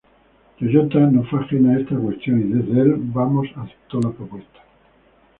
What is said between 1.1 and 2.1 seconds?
no fue ajena a esta